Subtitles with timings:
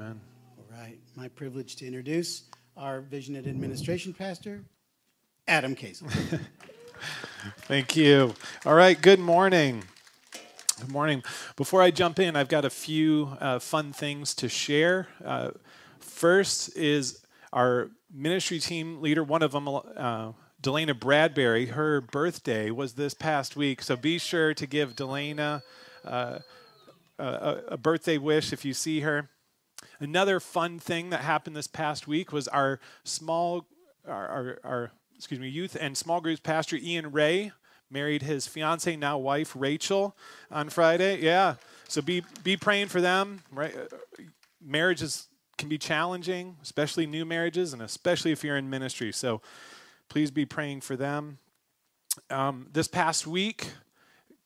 [0.00, 0.20] Amen.
[0.56, 0.96] All right.
[1.16, 2.44] My privilege to introduce
[2.76, 4.62] our Vision and Administration Pastor,
[5.48, 6.06] Adam Casel.
[7.62, 8.32] Thank you.
[8.64, 9.82] All right, good morning.
[10.78, 11.24] Good morning.
[11.56, 15.08] Before I jump in, I've got a few uh, fun things to share.
[15.24, 15.50] Uh,
[15.98, 20.30] first is our ministry team leader, one of them, uh,
[20.62, 23.82] Delana Bradbury, her birthday was this past week.
[23.82, 25.62] So be sure to give Delana
[26.04, 26.38] uh,
[27.18, 29.28] a, a birthday wish if you see her.
[30.00, 33.66] Another fun thing that happened this past week was our small,
[34.06, 37.52] our, our, our excuse me, youth and small groups pastor Ian Ray
[37.90, 40.16] married his fiance, now wife Rachel,
[40.50, 41.20] on Friday.
[41.20, 41.54] Yeah,
[41.88, 43.42] so be be praying for them.
[43.50, 43.74] Right,
[44.60, 49.12] marriages can be challenging, especially new marriages, and especially if you're in ministry.
[49.12, 49.40] So
[50.08, 51.38] please be praying for them.
[52.30, 53.72] Um, this past week,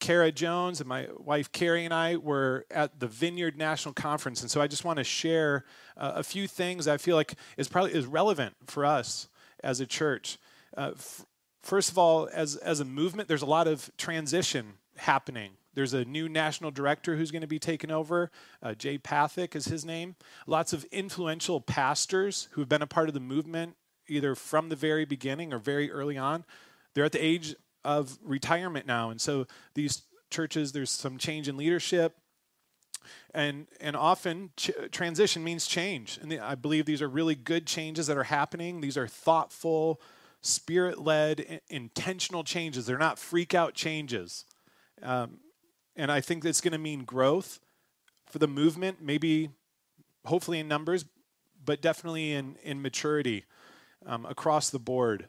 [0.02, 4.50] Kara Jones and my wife Carrie and I were at the Vineyard National Conference, and
[4.50, 5.64] so I just want to share
[5.96, 9.28] uh, a few things I feel like is probably is relevant for us
[9.62, 10.38] as a church.
[10.76, 11.24] Uh, f-
[11.62, 15.52] first of all, as as a movement, there's a lot of transition happening.
[15.72, 18.32] There's a new national director who's going to be taken over.
[18.60, 20.16] Uh, Jay Pathak is his name.
[20.48, 23.76] Lots of influential pastors who've been a part of the movement
[24.08, 26.44] either from the very beginning or very early on.
[26.92, 27.54] They're at the age
[27.84, 29.10] of retirement now.
[29.10, 32.16] And so these churches, there's some change in leadership.
[33.34, 36.18] And, and often ch- transition means change.
[36.22, 38.80] And the, I believe these are really good changes that are happening.
[38.80, 40.00] These are thoughtful,
[40.40, 42.86] spirit led, intentional changes.
[42.86, 44.44] They're not freak out changes.
[45.02, 45.38] Um,
[45.96, 47.58] and I think it's going to mean growth
[48.30, 49.50] for the movement, maybe
[50.24, 51.04] hopefully in numbers,
[51.64, 53.44] but definitely in, in maturity
[54.06, 55.26] um, across the board.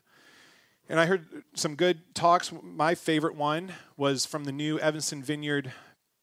[0.90, 2.52] And I heard some good talks.
[2.62, 5.72] My favorite one was from the new Evanston Vineyard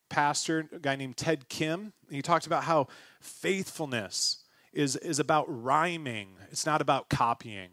[0.09, 1.93] pastor, a guy named Ted Kim.
[2.11, 2.89] He talked about how
[3.21, 7.71] faithfulness is, is about rhyming, it's not about copying.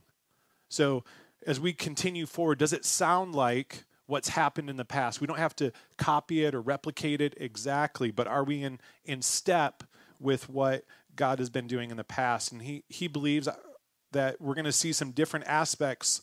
[0.70, 1.04] So
[1.46, 5.22] as we continue forward, does it sound like what's happened in the past?
[5.22, 9.22] We don't have to copy it or replicate it exactly, but are we in, in
[9.22, 9.84] step
[10.20, 10.86] with what
[11.16, 12.52] God has been doing in the past?
[12.52, 13.48] And he, he believes
[14.12, 16.22] that we're going to see some different aspects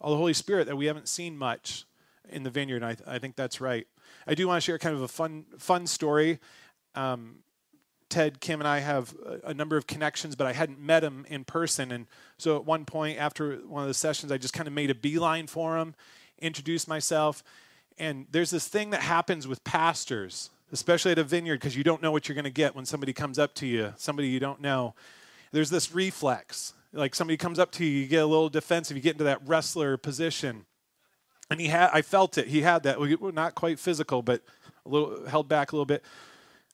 [0.00, 1.84] of the Holy Spirit that we haven't seen much
[2.28, 2.82] in the vineyard.
[2.82, 3.86] I, th- I think that's right.
[4.26, 6.38] I do want to share kind of a fun fun story.
[6.94, 7.36] Um,
[8.08, 11.26] Ted, Kim, and I have a, a, number of connections, but I hadn't met him
[11.28, 11.90] in person.
[11.90, 12.06] And
[12.38, 14.94] so at one point after one of the sessions, I just kind of made a
[14.94, 15.94] beeline for him,
[16.38, 17.42] introduced myself.
[17.98, 22.00] And there's this thing that happens with pastors, especially at a vineyard, because you don't
[22.00, 24.60] know what you're going to get when somebody comes up to you, somebody you don't
[24.60, 24.94] know.
[25.50, 29.02] There's this reflex like somebody comes up to you, you get a little defensive, you
[29.02, 30.66] get into that wrestler position.
[31.50, 32.48] And he had, I felt it.
[32.48, 32.98] He had that.
[33.00, 34.42] We Not quite physical, but
[34.84, 36.04] a little held back a little bit.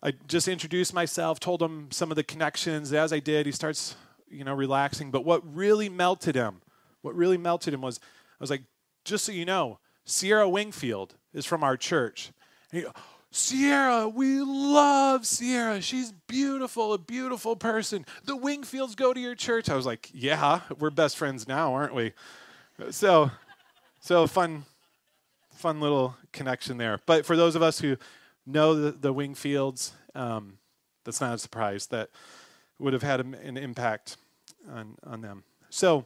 [0.03, 2.93] I just introduced myself, told him some of the connections.
[2.93, 3.97] As I did, he starts,
[4.29, 5.11] you know, relaxing.
[5.11, 6.63] But what really melted him,
[7.03, 8.63] what really melted him was, I was like,
[9.05, 12.33] just so you know, Sierra Wingfield is from our church.
[12.71, 12.85] He,
[13.35, 15.81] Sierra, we love Sierra.
[15.81, 18.05] She's beautiful, a beautiful person.
[18.25, 19.71] The Wingfields go to your church.
[19.71, 22.13] I was like, yeah, we're best friends now, aren't we?
[22.91, 23.31] So,
[24.01, 24.67] so fun,
[25.55, 26.99] fun little connection there.
[27.07, 27.97] But for those of us who
[28.45, 30.59] know the, the Wingfields, um,
[31.05, 31.87] that's not a surprise.
[31.87, 32.11] That
[32.79, 34.19] would have had an impact
[34.71, 35.45] on, on them.
[35.71, 36.05] So,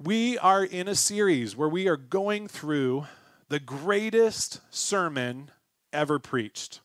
[0.00, 3.06] we are in a series where we are going through
[3.48, 5.50] the greatest sermon
[5.94, 6.80] ever preached.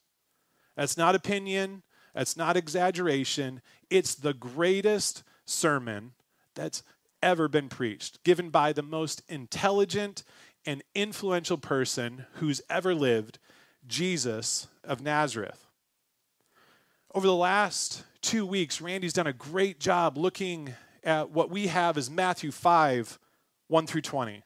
[0.77, 1.83] That's not opinion,
[2.13, 3.61] that's not exaggeration.
[3.89, 6.13] It's the greatest sermon
[6.55, 6.83] that's
[7.21, 10.23] ever been preached, given by the most intelligent
[10.65, 13.39] and influential person who's ever lived,
[13.87, 15.65] Jesus of Nazareth.
[17.13, 21.97] Over the last two weeks, Randy's done a great job looking at what we have
[21.97, 23.19] as Matthew 5
[23.67, 24.43] 1 through 20.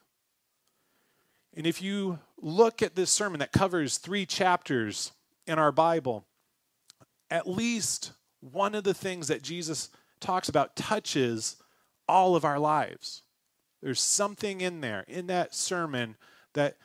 [1.56, 5.12] And if you look at this sermon that covers three chapters
[5.46, 6.26] in our Bible,
[7.30, 9.88] at least one of the things that Jesus
[10.20, 11.56] talks about touches
[12.06, 13.22] all of our lives.
[13.82, 16.16] There's something in there, in that sermon,
[16.52, 16.76] that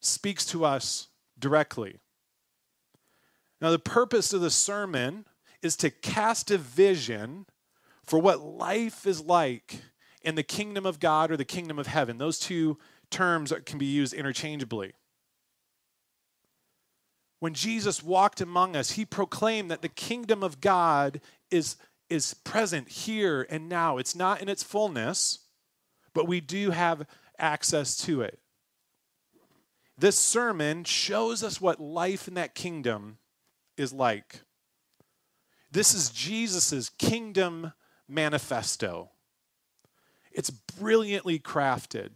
[0.00, 1.98] speaks to us directly.
[3.60, 5.26] Now, the purpose of the sermon
[5.60, 7.46] is to cast a vision
[8.02, 9.82] for what life is like
[10.22, 12.16] in the kingdom of God or the kingdom of heaven.
[12.16, 12.78] Those two
[13.10, 14.94] terms can be used interchangeably.
[17.42, 21.74] When Jesus walked among us, he proclaimed that the kingdom of God is,
[22.08, 23.98] is present here and now.
[23.98, 25.40] It's not in its fullness,
[26.14, 27.04] but we do have
[27.40, 28.38] access to it.
[29.98, 33.18] This sermon shows us what life in that kingdom
[33.76, 34.42] is like.
[35.68, 37.72] This is Jesus' kingdom
[38.06, 39.10] manifesto.
[40.30, 42.10] It's brilliantly crafted.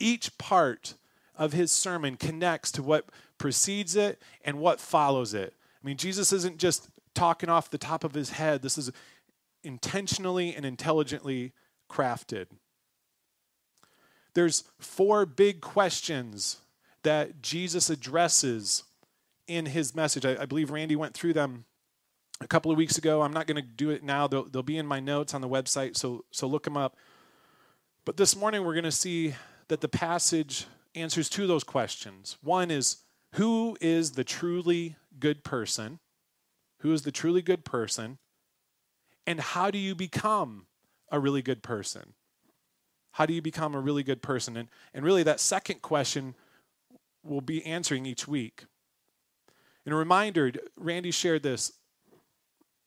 [0.00, 0.96] Each part
[1.36, 3.06] of his sermon connects to what
[3.42, 5.52] precedes it and what follows it.
[5.82, 8.92] I mean, Jesus isn't just talking off the top of his head, this is
[9.64, 11.50] intentionally and intelligently
[11.90, 12.46] crafted.
[14.34, 16.58] There's four big questions
[17.02, 18.84] that Jesus addresses
[19.48, 20.24] in his message.
[20.24, 21.64] I, I believe Randy went through them
[22.40, 23.22] a couple of weeks ago.
[23.22, 24.28] I'm not going to do it now.
[24.28, 26.96] They'll, they'll be in my notes on the website, so, so look them up.
[28.04, 29.34] But this morning we're going to see
[29.66, 32.38] that the passage answers two of those questions.
[32.40, 32.98] One is
[33.34, 35.98] who is the truly good person?
[36.80, 38.18] Who is the truly good person?
[39.26, 40.66] And how do you become
[41.10, 42.14] a really good person?
[43.12, 44.56] How do you become a really good person?
[44.56, 46.34] And, and really, that second question
[47.22, 48.64] we'll be answering each week.
[49.84, 51.72] And a reminder Randy shared this,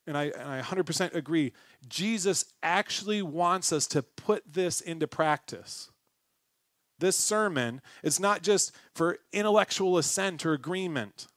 [0.07, 1.53] and I, and I 100% agree.
[1.87, 5.89] Jesus actually wants us to put this into practice.
[7.05, 11.27] This sermon is not just for intellectual assent or agreement.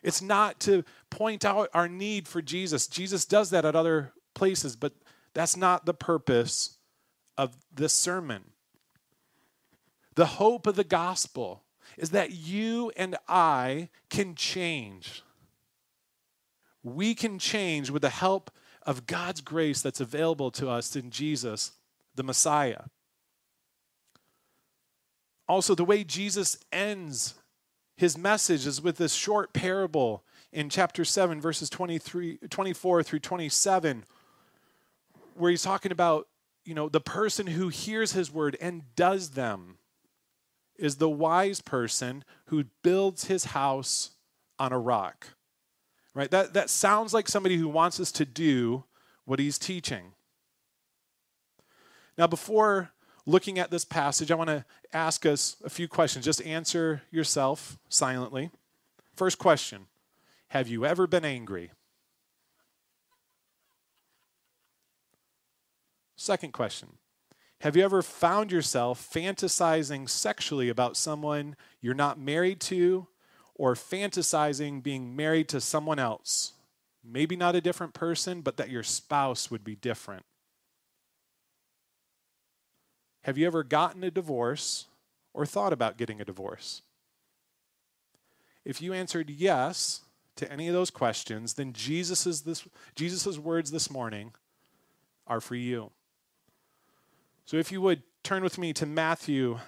[0.00, 2.86] It's not to point out our need for Jesus.
[2.86, 4.92] Jesus does that at other places, but
[5.34, 6.76] that's not the purpose
[7.36, 8.44] of this sermon.
[10.14, 11.64] The hope of the gospel
[11.98, 15.24] is that you and I can change.
[16.84, 18.52] We can change with the help
[18.82, 21.72] of God's grace that's available to us in Jesus,
[22.14, 22.82] the Messiah.
[25.52, 27.34] Also, the way Jesus ends
[27.98, 34.06] his message is with this short parable in chapter 7, verses 23, 24 through 27,
[35.34, 36.26] where he's talking about,
[36.64, 39.76] you know, the person who hears his word and does them
[40.78, 44.12] is the wise person who builds his house
[44.58, 45.34] on a rock.
[46.14, 46.30] Right?
[46.30, 48.84] That, that sounds like somebody who wants us to do
[49.26, 50.14] what he's teaching.
[52.16, 52.92] Now, before
[53.26, 56.24] looking at this passage, I want to ask us a few questions.
[56.24, 58.50] Just answer yourself silently.
[59.14, 59.86] First question
[60.48, 61.70] Have you ever been angry?
[66.16, 66.88] Second question
[67.62, 73.08] Have you ever found yourself fantasizing sexually about someone you're not married to
[73.54, 76.52] or fantasizing being married to someone else?
[77.04, 80.24] Maybe not a different person, but that your spouse would be different.
[83.22, 84.86] Have you ever gotten a divorce
[85.32, 86.82] or thought about getting a divorce?
[88.64, 90.02] If you answered yes
[90.36, 94.32] to any of those questions, then Jesus's, this, Jesus's words this morning
[95.26, 95.90] are for you.
[97.44, 99.58] So if you would turn with me to Matthew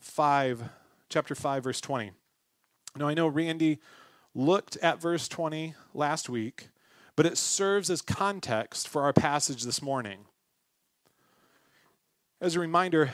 [0.00, 0.68] 5,
[1.08, 2.12] chapter 5, verse 20.
[2.96, 3.78] Now I know Randy
[4.34, 6.68] looked at verse 20 last week,
[7.16, 10.26] but it serves as context for our passage this morning.
[12.42, 13.12] As a reminder,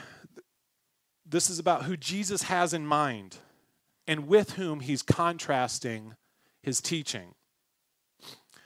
[1.23, 3.37] this is about who Jesus has in mind
[4.07, 6.15] and with whom he's contrasting
[6.63, 7.35] his teaching.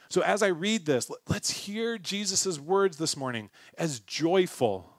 [0.07, 4.89] So, as I read this, let's hear Jesus' words this morning as joyful,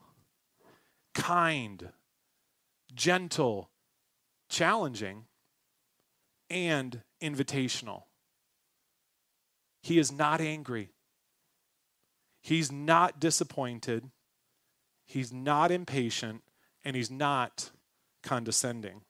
[1.15, 1.89] kind,
[2.93, 3.71] gentle,
[4.47, 5.25] challenging,
[6.47, 8.03] and invitational.
[9.81, 10.91] He is not angry.
[12.43, 14.11] He's not disappointed.
[15.05, 16.41] He's not impatient
[16.83, 17.71] and he's not
[18.23, 19.01] condescending.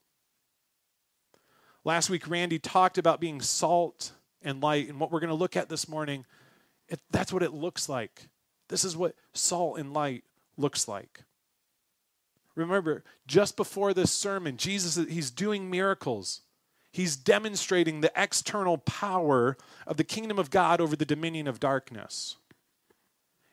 [1.83, 4.11] Last week, Randy talked about being salt
[4.41, 6.25] and light, and what we're going to look at this morning,
[6.87, 8.27] it, that's what it looks like.
[8.69, 10.23] This is what salt and light
[10.57, 11.23] looks like.
[12.55, 16.41] Remember, just before this sermon, Jesus he's doing miracles.
[16.91, 22.37] He's demonstrating the external power of the kingdom of God over the dominion of darkness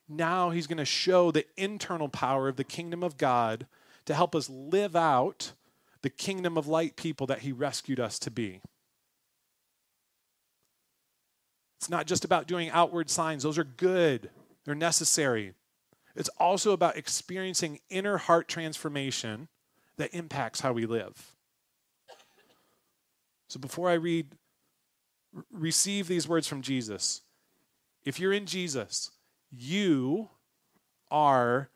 [0.08, 3.66] now he's going to show the internal power of the kingdom of God
[4.04, 5.52] to help us live out
[6.02, 8.60] the kingdom of light people that he rescued us to be.
[11.78, 14.30] It's not just about doing outward signs, those are good,
[14.64, 15.54] they're necessary.
[16.14, 19.48] It's also about experiencing inner heart transformation
[19.96, 21.32] that impacts how we live.
[23.48, 24.28] So before I read,
[25.50, 27.22] receive these words from Jesus.
[28.04, 29.10] If you're in Jesus,
[29.52, 30.30] you
[31.10, 31.68] are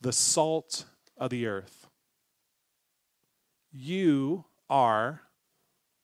[0.00, 1.86] the salt of the earth.
[3.70, 5.22] You are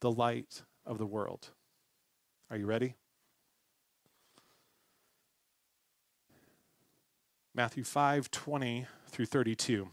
[0.00, 1.48] the light of the world.
[2.50, 2.94] Are you ready?
[7.54, 9.88] Matthew 5 20 through 32.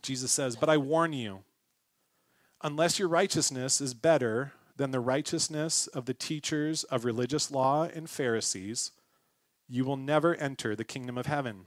[0.00, 1.40] Jesus says, But I warn you,
[2.62, 8.08] unless your righteousness is better than the righteousness of the teachers of religious law and
[8.08, 8.92] Pharisees,
[9.72, 11.64] you will never enter the kingdom of heaven.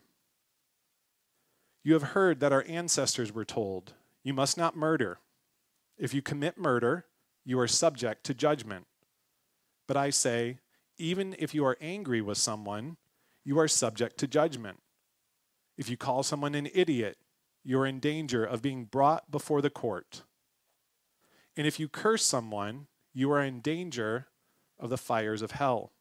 [1.83, 5.17] You have heard that our ancestors were told, You must not murder.
[5.97, 7.07] If you commit murder,
[7.43, 8.85] you are subject to judgment.
[9.87, 10.59] But I say,
[10.99, 12.97] even if you are angry with someone,
[13.43, 14.77] you are subject to judgment.
[15.75, 17.17] If you call someone an idiot,
[17.63, 20.21] you are in danger of being brought before the court.
[21.57, 22.85] And if you curse someone,
[23.15, 24.27] you are in danger
[24.77, 25.91] of the fires of hell.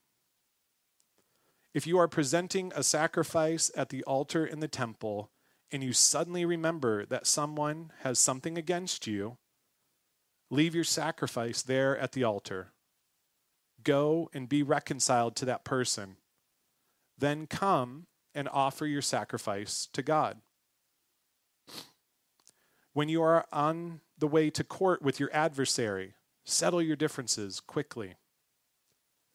[1.74, 5.32] If you are presenting a sacrifice at the altar in the temple,
[5.72, 9.38] and you suddenly remember that someone has something against you,
[10.50, 12.70] leave your sacrifice there at the altar.
[13.82, 16.16] Go and be reconciled to that person.
[17.18, 20.38] Then come and offer your sacrifice to God.
[22.92, 26.14] When you are on the way to court with your adversary,
[26.44, 28.14] settle your differences quickly.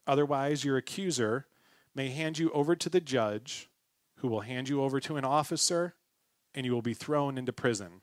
[0.06, 1.46] Otherwise, your accuser
[2.00, 3.68] may hand you over to the judge,
[4.20, 5.96] who will hand you over to an officer,
[6.54, 8.00] and you will be thrown into prison.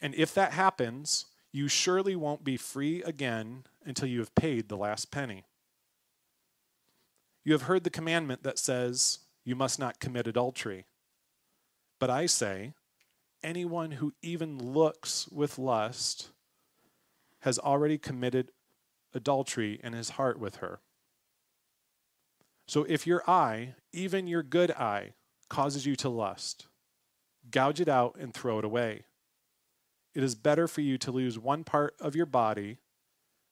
[0.00, 4.76] And if that happens, you surely won't be free again until you have paid the
[4.76, 5.42] last penny.
[7.42, 10.86] You have heard the commandment that says, You must not commit adultery.
[11.98, 12.74] But I say,
[13.42, 16.28] anyone who even looks with lust
[17.40, 18.52] has already committed
[19.12, 20.78] adultery in his heart with her.
[22.68, 25.14] So if your eye, even your good eye,
[25.48, 26.66] causes you to lust,
[27.50, 29.04] gouge it out and throw it away.
[30.14, 32.78] It is better for you to lose one part of your body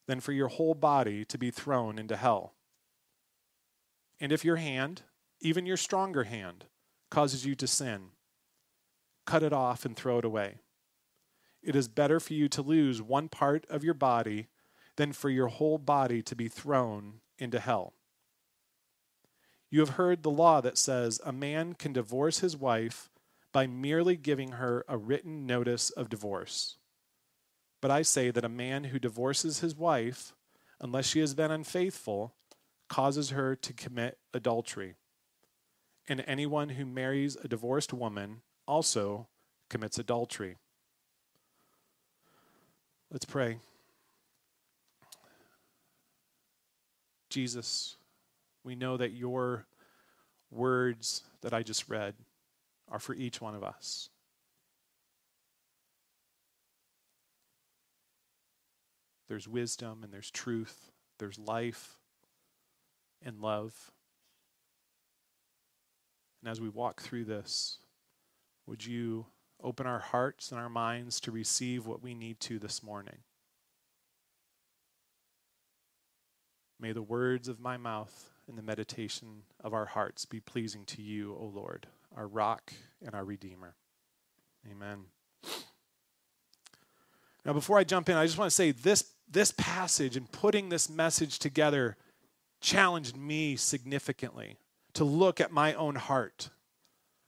[0.07, 2.55] than for your whole body to be thrown into hell.
[4.21, 5.03] And if your hand,
[5.41, 6.65] even your stronger hand,
[7.11, 8.11] causes you to sin,
[9.27, 10.61] cut it off and throw it away.
[11.63, 14.49] It is better for you to lose one part of your body
[14.97, 17.95] than for your whole body to be thrown into hell.
[19.75, 23.11] You have heard the law that says a man can divorce his wife
[23.51, 26.77] by merely giving her a written notice of divorce.
[27.81, 30.33] But I say that a man who divorces his wife,
[30.81, 32.37] unless she has been unfaithful,
[32.89, 34.95] causes her to commit adultery.
[36.09, 39.27] And anyone who marries a divorced woman also
[39.71, 40.57] commits adultery.
[43.11, 43.59] Let's pray.
[47.29, 47.97] Jesus,
[48.65, 49.67] we know that your
[50.51, 52.15] words that I just read
[52.89, 54.09] are for each one of us.
[59.29, 61.99] There's wisdom and there's truth, there's life
[63.23, 63.91] and love.
[66.43, 67.79] And as we walk through this,
[68.67, 69.27] would you
[69.63, 73.19] open our hearts and our minds to receive what we need to this morning?
[76.79, 81.03] May the words of my mouth and the meditation of our hearts be pleasing to
[81.03, 81.87] you, O Lord
[82.17, 82.73] our rock,
[83.05, 83.75] and our redeemer.
[84.71, 85.05] Amen.
[87.45, 90.69] Now, before I jump in, I just want to say this, this passage and putting
[90.69, 91.97] this message together
[92.61, 94.57] challenged me significantly
[94.95, 96.51] to look at my own heart.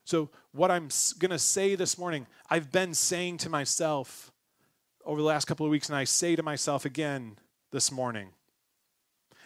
[0.04, 4.32] So, what I'm going to say this morning, I've been saying to myself
[5.04, 7.36] over the last couple of weeks, and I say to myself again
[7.72, 8.28] this morning.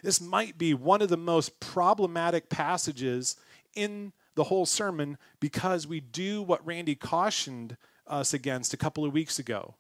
[0.02, 3.37] This might be one of the most problematic passages
[3.75, 7.76] in the whole sermon because we do what Randy cautioned
[8.07, 9.75] us against a couple of weeks ago.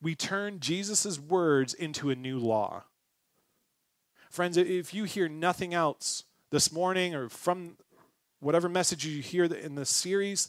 [0.00, 2.84] We turn Jesus' words into a new law.
[4.30, 7.76] Friends, if you hear nothing else this morning or from
[8.40, 10.48] whatever message you hear in the series,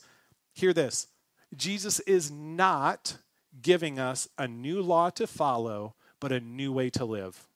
[0.54, 1.08] hear this
[1.56, 3.18] Jesus is not
[3.62, 7.48] giving us a new law to follow, but a new way to live.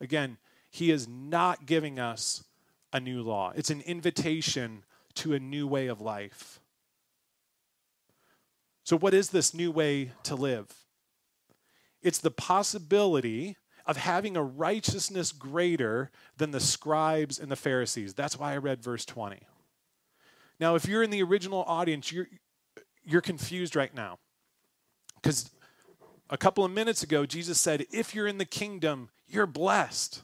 [0.00, 0.38] Again,
[0.70, 2.44] he is not giving us
[2.92, 6.60] a new law, it's an invitation to a new way of life.
[8.84, 10.72] So, what is this new way to live?
[12.00, 18.14] It's the possibility of having a righteousness greater than the scribes and the Pharisees.
[18.14, 19.40] That's why I read verse 20.
[20.60, 22.28] Now, if you're in the original audience, you're,
[23.04, 24.18] you're confused right now.
[25.16, 25.50] Because
[26.30, 30.22] a couple of minutes ago, Jesus said, If you're in the kingdom, you're blessed.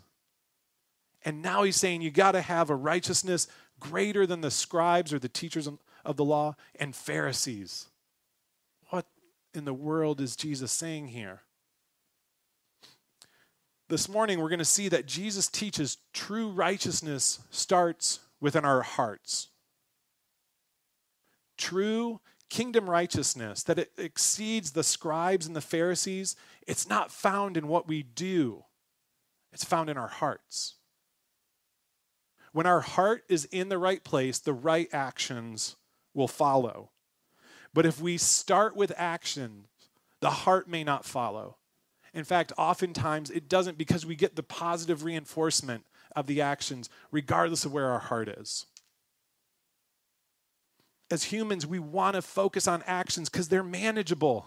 [1.25, 3.47] And now he's saying you got to have a righteousness
[3.81, 5.69] greater than the scribes or the teachers
[6.05, 7.89] of the law and Pharisees.
[8.91, 9.07] What
[9.55, 11.43] in the world is Jesus saying here?
[13.89, 19.49] This morning, we're going to see that Jesus teaches true righteousness starts within our hearts.
[21.59, 27.69] True kingdom righteousness, that it exceeds the scribes and the Pharisees, it's not found in
[27.69, 28.65] what we do,
[29.55, 30.75] it's found in our hearts.
[32.53, 35.77] When our heart is in the right place, the right actions
[36.13, 36.91] will follow.
[37.73, 39.67] But if we start with action,
[40.21, 41.57] the heart may not follow.
[42.13, 45.85] In fact, oftentimes it doesn't because we get the positive reinforcement
[46.15, 48.67] of the actions, regardless of where our heart is.
[51.11, 54.47] As humans, we want to focus on actions because they're manageable.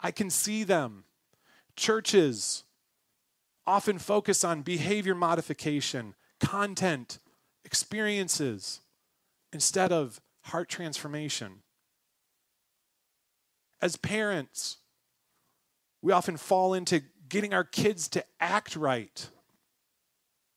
[0.00, 1.04] I can see them.
[1.76, 2.64] Churches
[3.66, 7.18] often focus on behavior modification, content,
[7.64, 8.80] experiences,
[9.52, 11.62] instead of heart transformation.
[13.80, 14.78] As parents,
[16.02, 19.28] we often fall into getting our kids to act right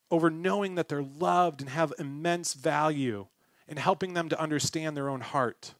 [0.10, 3.28] over knowing that they're loved and have immense value
[3.68, 5.74] and helping them to understand their own heart.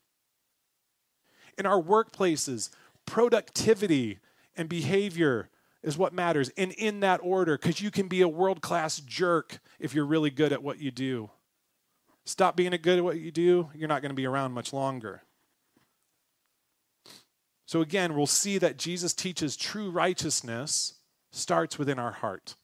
[1.58, 2.70] In our workplaces,
[3.06, 4.20] productivity
[4.56, 5.50] and behavior
[5.84, 9.60] is what matters, and in that order, because you can be a world class jerk
[9.80, 11.30] if you're really good at what you do.
[12.26, 14.74] Stop being a good at what you do, you're not going to be around much
[14.74, 15.22] longer.
[17.66, 20.96] So, again, we'll see that Jesus teaches true righteousness
[21.32, 22.56] starts within our heart.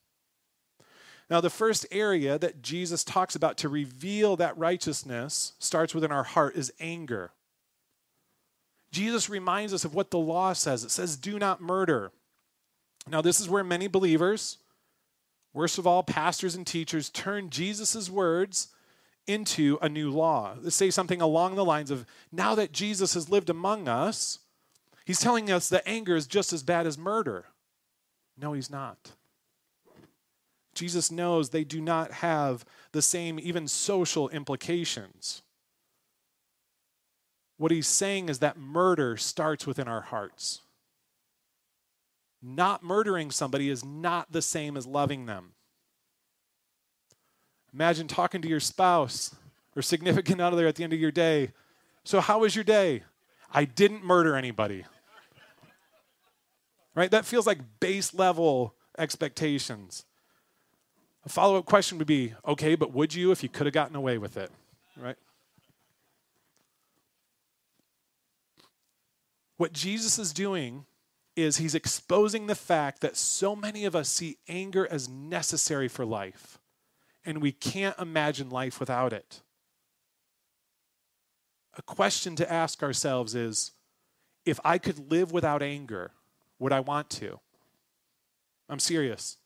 [1.30, 6.24] Now, the first area that Jesus talks about to reveal that righteousness starts within our
[6.24, 7.32] heart is anger.
[8.92, 12.12] Jesus reminds us of what the law says it says, do not murder.
[13.08, 14.58] Now, this is where many believers,
[15.52, 18.68] worst of all, pastors and teachers, turn Jesus' words
[19.26, 20.54] into a new law.
[20.60, 24.40] They say something along the lines of now that Jesus has lived among us,
[25.04, 27.46] he's telling us that anger is just as bad as murder.
[28.36, 29.12] No, he's not.
[30.74, 35.42] Jesus knows they do not have the same, even social implications.
[37.56, 40.60] What he's saying is that murder starts within our hearts.
[42.46, 45.52] Not murdering somebody is not the same as loving them.
[47.72, 49.34] Imagine talking to your spouse
[49.74, 51.52] or significant other at the end of your day.
[52.04, 53.02] So, how was your day?
[53.50, 54.84] I didn't murder anybody.
[56.94, 57.10] Right?
[57.10, 60.04] That feels like base level expectations.
[61.24, 63.96] A follow up question would be okay, but would you if you could have gotten
[63.96, 64.50] away with it?
[64.98, 65.16] Right?
[69.56, 70.84] What Jesus is doing
[71.36, 76.04] is he's exposing the fact that so many of us see anger as necessary for
[76.04, 76.58] life,
[77.24, 79.42] and we can't imagine life without it.
[81.76, 83.72] A question to ask ourselves is
[84.44, 86.12] if I could live without anger,
[86.58, 87.40] would I want to?
[88.68, 89.38] I'm serious.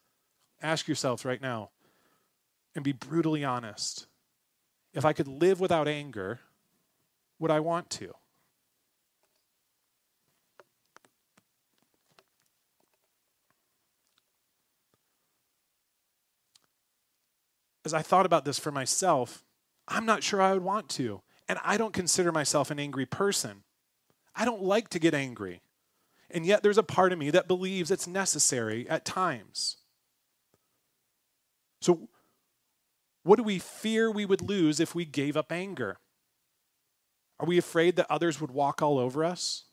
[0.61, 1.71] Ask yourselves right now
[2.75, 4.07] and be brutally honest.
[4.93, 6.41] If I could live without anger,
[7.39, 8.15] would I want to?
[17.89, 19.43] As I thought about this for myself,
[19.89, 21.23] I'm not sure I would want to.
[21.49, 23.63] And I don't consider myself an angry person.
[24.37, 25.63] I don't like to get angry.
[26.31, 29.79] And yet there's a part of me that believes it's necessary at times.
[31.81, 32.11] So,
[33.23, 35.97] what do we fear we would lose if we gave up anger?
[37.41, 39.65] Are we afraid that others would walk all over us?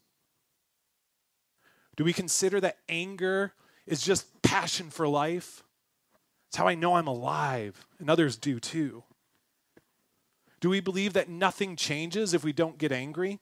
[1.98, 3.52] Do we consider that anger
[3.86, 5.65] is just passion for life?
[6.56, 9.04] It's how I know I'm alive, and others do too.
[10.62, 13.42] Do we believe that nothing changes if we don't get angry?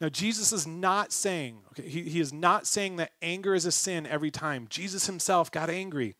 [0.00, 3.70] Now, Jesus is not saying, okay, he, he is not saying that anger is a
[3.70, 4.66] sin every time.
[4.68, 6.16] Jesus himself got angry.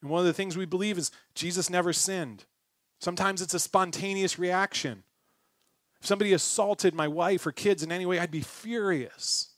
[0.00, 2.44] And one of the things we believe is Jesus never sinned.
[3.00, 5.02] Sometimes it's a spontaneous reaction.
[6.00, 9.53] If somebody assaulted my wife or kids in any way, I'd be furious.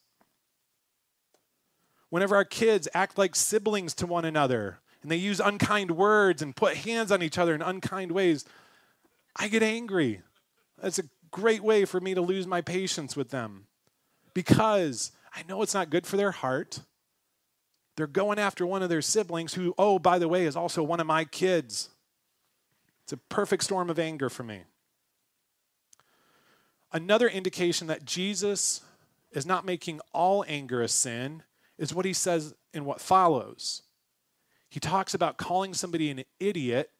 [2.10, 6.56] Whenever our kids act like siblings to one another and they use unkind words and
[6.56, 8.44] put hands on each other in unkind ways,
[9.34, 10.22] I get angry.
[10.80, 13.66] That's a great way for me to lose my patience with them
[14.34, 16.80] because I know it's not good for their heart.
[17.96, 21.00] They're going after one of their siblings who, oh, by the way, is also one
[21.00, 21.90] of my kids.
[23.04, 24.62] It's a perfect storm of anger for me.
[26.92, 28.82] Another indication that Jesus
[29.32, 31.42] is not making all anger a sin
[31.78, 33.82] is what he says in what follows.
[34.68, 36.90] He talks about calling somebody an idiot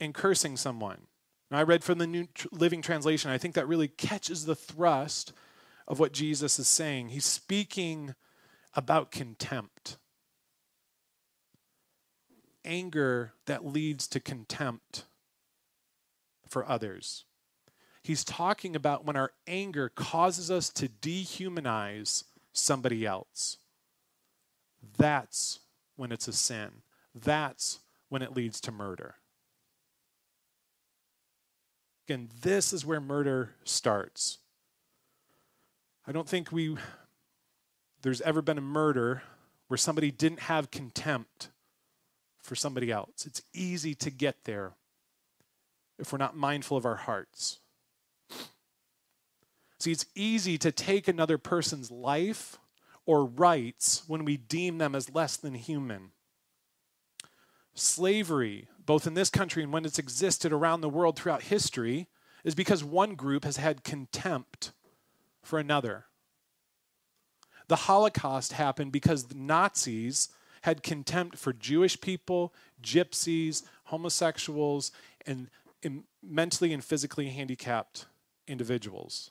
[0.00, 1.02] and cursing someone.
[1.50, 3.30] I read from the New Living Translation.
[3.30, 5.32] I think that really catches the thrust
[5.86, 7.08] of what Jesus is saying.
[7.08, 8.14] He's speaking
[8.74, 9.96] about contempt.
[12.64, 15.04] Anger that leads to contempt
[16.46, 17.24] for others.
[18.02, 23.56] He's talking about when our anger causes us to dehumanize somebody else.
[24.96, 25.60] That's
[25.96, 26.70] when it's a sin.
[27.14, 29.16] That's when it leads to murder.
[32.06, 34.38] Again, this is where murder starts.
[36.06, 36.76] I don't think we
[38.02, 39.22] there's ever been a murder
[39.66, 41.50] where somebody didn't have contempt
[42.38, 43.26] for somebody else.
[43.26, 44.72] It's easy to get there
[45.98, 47.58] if we're not mindful of our hearts.
[49.78, 52.58] See, it's easy to take another person's life
[53.08, 56.10] or rights when we deem them as less than human.
[57.72, 62.06] Slavery, both in this country and when it's existed around the world throughout history,
[62.44, 64.72] is because one group has had contempt
[65.42, 66.04] for another.
[67.68, 70.28] The Holocaust happened because the Nazis
[70.62, 74.92] had contempt for Jewish people, gypsies, homosexuals,
[75.24, 75.48] and
[76.22, 78.04] mentally and physically handicapped
[78.46, 79.30] individuals.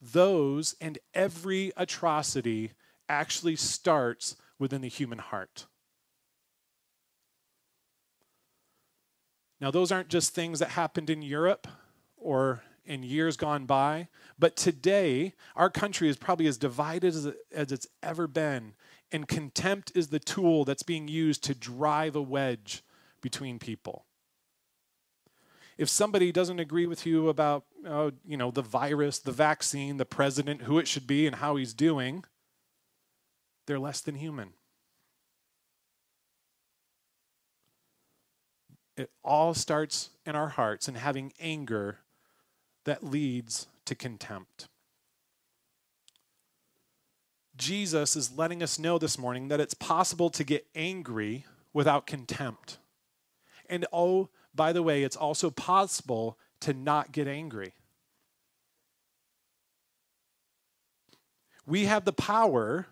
[0.00, 2.72] Those and every atrocity
[3.08, 5.66] actually starts within the human heart.
[9.60, 11.66] Now, those aren't just things that happened in Europe
[12.16, 17.72] or in years gone by, but today, our country is probably as divided as, as
[17.72, 18.74] it's ever been,
[19.10, 22.84] and contempt is the tool that's being used to drive a wedge
[23.22, 24.04] between people
[25.78, 30.04] if somebody doesn't agree with you about uh, you know the virus the vaccine the
[30.04, 32.24] president who it should be and how he's doing
[33.66, 34.50] they're less than human.
[38.96, 41.98] It all starts in our hearts and having anger
[42.84, 44.68] that leads to contempt.
[47.56, 52.78] Jesus is letting us know this morning that it's possible to get angry without contempt.
[53.68, 57.74] And oh by the way, it's also possible to not get angry.
[61.66, 62.86] We have the power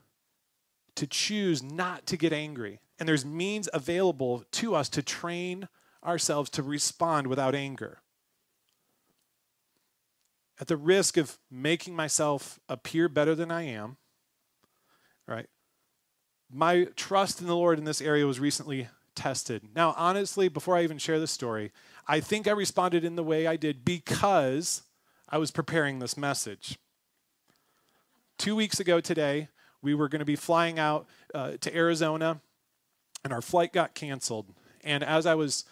[0.96, 2.80] to choose not to get angry.
[2.98, 5.68] And there's means available to us to train
[6.04, 8.00] ourselves to respond without anger.
[10.60, 13.96] At the risk of making myself appear better than I am,
[15.26, 15.48] right?
[16.52, 19.62] My trust in the Lord in this area was recently tested.
[19.74, 21.72] Now, honestly, before I even share this story,
[22.06, 24.82] I think I responded in the way I did because
[25.28, 26.78] I was preparing this message.
[28.38, 29.48] Two weeks ago today,
[29.82, 32.40] we were going to be flying out uh, to Arizona,
[33.22, 34.46] and our flight got canceled.
[34.82, 35.64] And as I was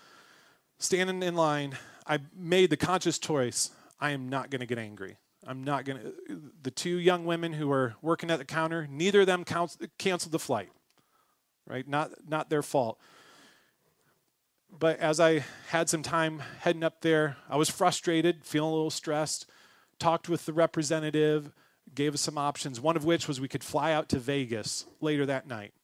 [0.78, 1.76] standing in line,
[2.06, 5.16] I made the conscious choice I am not going to get angry.
[5.46, 6.40] I'm not going to.
[6.62, 10.38] The two young women who were working at the counter, neither of them canceled the
[10.38, 10.70] flight,
[11.66, 11.86] right?
[11.86, 12.98] Not, not their fault
[14.78, 18.90] but as I had some time heading up there, I was frustrated, feeling a little
[18.90, 19.46] stressed.
[19.98, 21.52] Talked with the representative,
[21.94, 25.26] gave us some options, one of which was we could fly out to Vegas later
[25.26, 25.74] that night.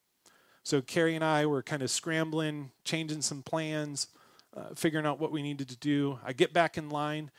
[0.65, 4.09] So Carrie and I were kind of scrambling, changing some plans,
[4.57, 6.19] uh, figuring out what we needed to do.
[6.25, 7.31] I get back in line,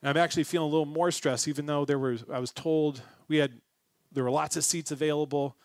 [0.00, 3.02] and I'm actually feeling a little more stressed, even though there was I was told
[3.28, 3.60] we had
[4.12, 5.56] there were lots of seats available.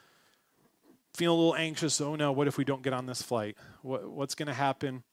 [1.14, 2.00] Feeling a little anxious.
[2.00, 3.58] Oh no, what if we don't get on this flight?
[3.82, 5.04] What, what's going to happen?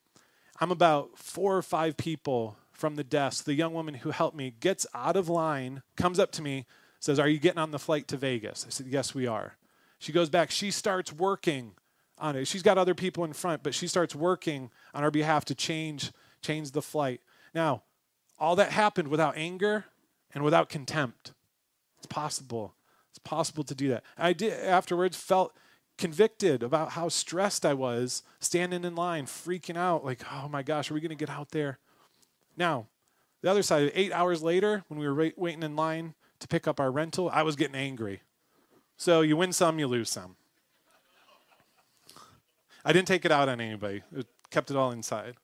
[0.60, 3.44] I'm about four or five people from the desk.
[3.44, 6.66] The young woman who helped me gets out of line, comes up to me,
[7.00, 8.64] says, Are you getting on the flight to Vegas?
[8.66, 9.56] I said, Yes, we are.
[9.98, 10.50] She goes back.
[10.50, 11.72] She starts working
[12.18, 12.46] on it.
[12.46, 16.12] She's got other people in front, but she starts working on our behalf to change,
[16.42, 17.20] change the flight.
[17.54, 17.82] Now,
[18.38, 19.86] all that happened without anger
[20.34, 21.32] and without contempt.
[21.98, 22.74] It's possible.
[23.10, 24.04] It's possible to do that.
[24.18, 25.56] I did afterwards felt
[25.96, 30.90] convicted about how stressed I was standing in line, freaking out, like, oh my gosh,
[30.90, 31.78] are we going to get out there?
[32.56, 32.86] Now,
[33.42, 36.80] the other side, eight hours later, when we were waiting in line to pick up
[36.80, 38.22] our rental, I was getting angry.
[38.96, 40.36] So you win some, you lose some.
[42.84, 45.34] I didn't take it out on anybody, it kept it all inside.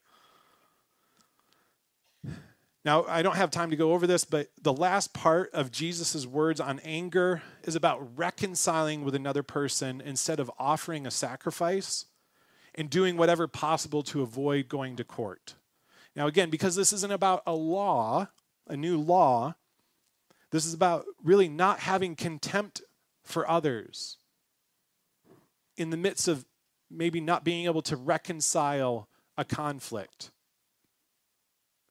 [2.85, 6.27] Now, I don't have time to go over this, but the last part of Jesus'
[6.27, 12.07] words on anger is about reconciling with another person instead of offering a sacrifice
[12.75, 15.57] and doing whatever possible to avoid going to court.
[16.17, 18.29] Now, again, because this isn't about a law,
[18.67, 19.57] a new law,
[20.51, 22.81] this is about really not having contempt
[23.23, 24.17] for others
[25.77, 26.47] in the midst of
[26.91, 30.31] maybe not being able to reconcile a conflict.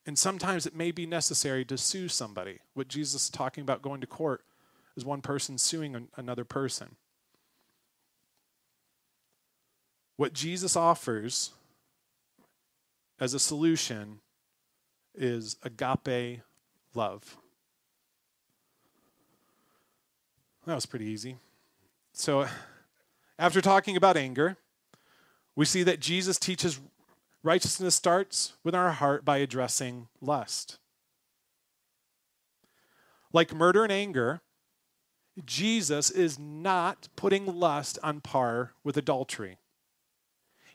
[0.10, 2.58] And sometimes it may be necessary to sue somebody.
[2.74, 4.43] What Jesus is talking about going to court
[4.98, 6.95] is one person suing another person.
[10.15, 11.52] What Jesus offers
[13.19, 14.22] as a solution
[15.13, 16.41] is agape
[16.95, 17.38] love.
[20.65, 21.38] That was pretty easy.
[22.13, 22.48] So,
[23.38, 24.58] after talking about anger,
[25.56, 26.80] we see that Jesus teaches
[27.43, 30.78] righteousness starts with our heart by addressing lust.
[33.32, 34.41] Like murder and anger,
[35.45, 39.58] Jesus is not putting lust on par with adultery.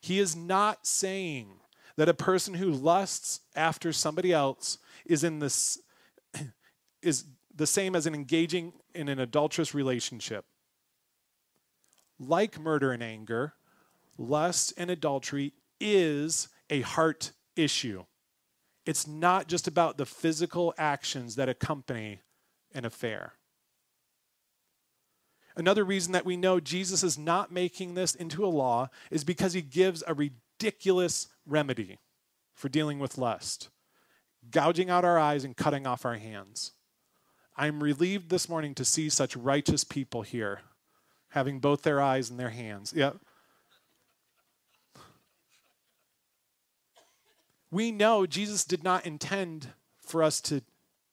[0.01, 1.61] He is not saying
[1.97, 5.79] that a person who lusts after somebody else is in this
[7.03, 7.25] is
[7.55, 10.45] the same as an engaging in an adulterous relationship.
[12.19, 13.55] Like murder and anger,
[14.19, 18.05] lust and adultery is a heart issue.
[18.87, 22.21] It's not just about the physical actions that accompany
[22.75, 23.35] an affair.
[25.57, 29.53] Another reason that we know Jesus is not making this into a law is because
[29.53, 31.99] he gives a ridiculous remedy
[32.55, 33.69] for dealing with lust
[34.51, 36.73] gouging out our eyes and cutting off our hands.
[37.57, 40.61] I'm relieved this morning to see such righteous people here,
[41.31, 42.93] having both their eyes and their hands.
[42.95, 43.13] Yeah.
[47.75, 50.63] We know Jesus did not intend for us to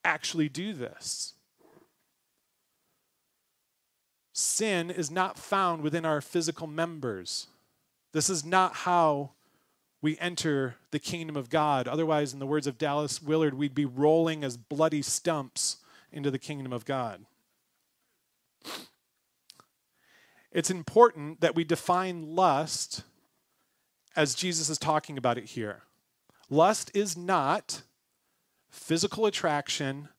[0.06, 1.34] actually do this.
[4.32, 7.48] Sin is not found within our physical members.
[8.12, 9.32] This is not how
[10.04, 11.88] we enter the kingdom of God.
[11.88, 15.78] Otherwise, in the words of Dallas Willard, we'd be rolling as bloody stumps
[16.12, 17.26] into the kingdom of God.
[20.52, 23.02] It's important that we define lust
[24.16, 25.82] as Jesus is talking about it here.
[26.52, 27.84] Lust is not
[28.70, 30.10] physical attraction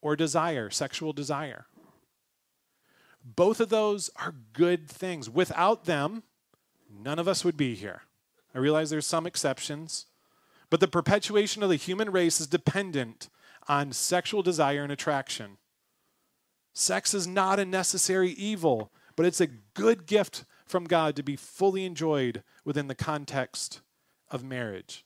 [0.00, 1.66] or desire, sexual desire.
[3.22, 5.28] Both of those are good things.
[5.28, 6.22] Without them,
[6.90, 8.02] none of us would be here.
[8.54, 10.06] I realize there's some exceptions,
[10.70, 13.28] but the perpetuation of the human race is dependent
[13.68, 15.58] on sexual desire and attraction.
[16.72, 21.36] Sex is not a necessary evil, but it's a good gift from God to be
[21.36, 23.82] fully enjoyed within the context
[24.30, 25.04] of marriage.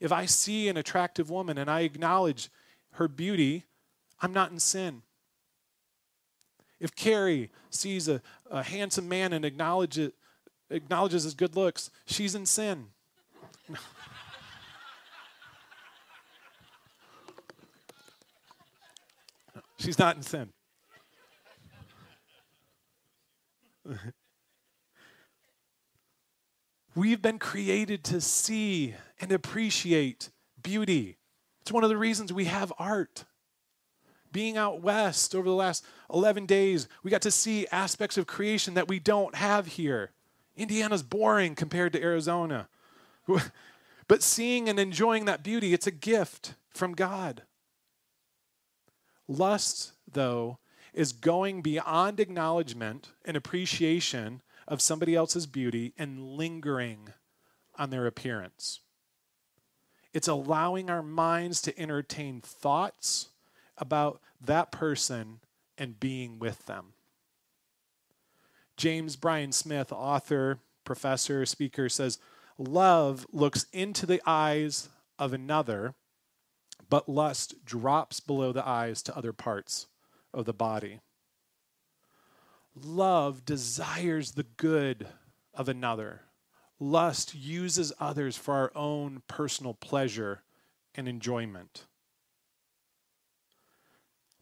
[0.00, 2.50] If I see an attractive woman and I acknowledge
[2.92, 3.64] her beauty,
[4.20, 5.02] I'm not in sin.
[6.80, 10.12] If Carrie sees a, a handsome man and acknowledges,
[10.70, 12.86] acknowledges his good looks, she's in sin.
[19.78, 20.52] she's not in sin.
[26.98, 30.30] We've been created to see and appreciate
[30.60, 31.16] beauty.
[31.60, 33.24] It's one of the reasons we have art.
[34.32, 38.74] Being out west over the last 11 days, we got to see aspects of creation
[38.74, 40.10] that we don't have here.
[40.56, 42.68] Indiana's boring compared to Arizona.
[44.08, 47.42] But seeing and enjoying that beauty, it's a gift from God.
[49.28, 50.58] Lust, though,
[50.94, 57.08] is going beyond acknowledgement and appreciation of somebody else's beauty and lingering
[57.76, 58.80] on their appearance.
[60.12, 63.28] It's allowing our minds to entertain thoughts
[63.78, 65.40] about that person
[65.76, 66.92] and being with them.
[68.76, 72.18] James Bryan Smith, author, professor, speaker, says
[72.58, 75.94] love looks into the eyes of another,
[76.90, 79.86] but lust drops below the eyes to other parts
[80.32, 81.00] of the body.
[82.84, 85.06] Love desires the good
[85.54, 86.22] of another.
[86.80, 90.42] Lust uses others for our own personal pleasure
[90.94, 91.84] and enjoyment.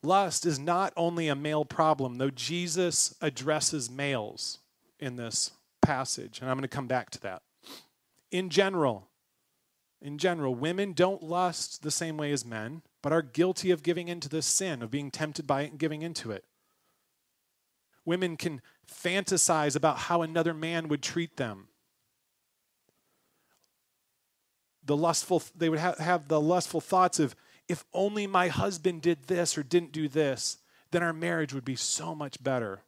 [0.02, 4.58] Lust is not only a male problem, though Jesus addresses males
[5.00, 7.42] in this passage, and I'm going to come back to that.
[8.30, 9.08] In general,
[10.00, 14.08] in general, women don't lust the same way as men, but are guilty of giving
[14.08, 16.44] into this sin, of being tempted by it and giving into it.
[18.06, 21.68] Women can fantasize about how another man would treat them.
[24.84, 27.34] The lustful, they would ha- have the lustful thoughts of,
[27.68, 30.58] if only my husband did this or didn't do this,
[30.92, 32.82] then our marriage would be so much better.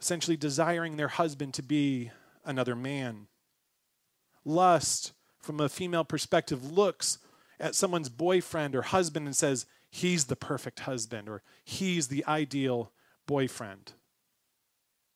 [0.00, 2.12] Essentially, desiring their husband to be
[2.44, 3.26] another man.
[4.44, 7.18] Lust, from a female perspective, looks
[7.58, 12.92] at someone's boyfriend or husband and says, he's the perfect husband or he's the ideal
[13.26, 13.92] boyfriend.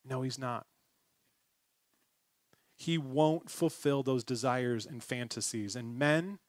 [0.05, 0.65] No, he's not.
[2.75, 5.75] He won't fulfill those desires and fantasies.
[5.75, 6.39] And men,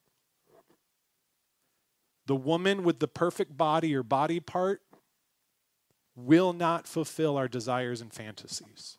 [2.25, 4.81] the woman with the perfect body or body part
[6.15, 8.97] will not fulfill our desires and fantasies.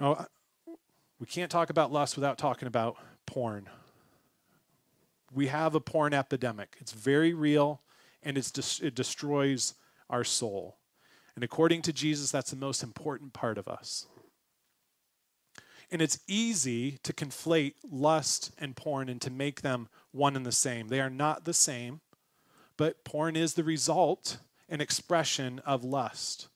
[0.00, 0.26] Oh,
[1.20, 3.68] we can't talk about lust without talking about porn.
[5.32, 6.76] We have a porn epidemic.
[6.80, 7.80] It's very real
[8.22, 9.74] and it destroys
[10.08, 10.78] our soul.
[11.34, 14.06] And according to Jesus, that's the most important part of us.
[15.90, 20.52] And it's easy to conflate lust and porn and to make them one and the
[20.52, 20.88] same.
[20.88, 22.00] They are not the same,
[22.76, 26.48] but porn is the result and expression of lust.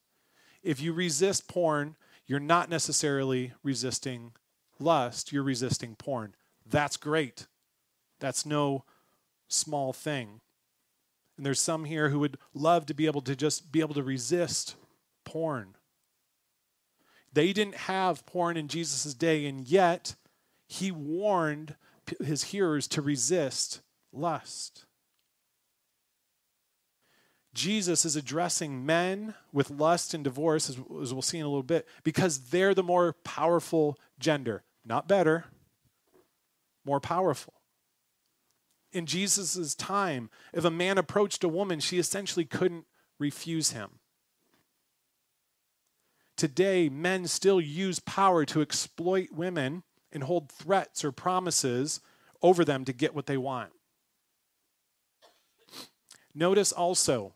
[0.62, 4.32] If you resist porn, you're not necessarily resisting
[4.78, 6.34] lust, you're resisting porn.
[6.68, 7.46] That's great.
[8.18, 8.84] That's no
[9.48, 10.40] small thing.
[11.36, 14.02] And there's some here who would love to be able to just be able to
[14.02, 14.76] resist
[15.24, 15.76] porn.
[17.32, 20.16] They didn't have porn in Jesus' day, and yet
[20.66, 21.76] he warned
[22.24, 24.86] his hearers to resist lust.
[27.52, 31.86] Jesus is addressing men with lust and divorce, as, we'll see in a little bit,
[32.04, 34.62] because they're the more powerful gender.
[34.84, 35.46] Not better,
[36.84, 37.54] more powerful.
[38.92, 42.86] In Jesus' time, if a man approached a woman, she essentially couldn't
[43.18, 43.98] refuse him.
[46.36, 52.00] Today, men still use power to exploit women and hold threats or promises
[52.42, 53.72] over them to get what they want.
[56.34, 57.32] Notice also,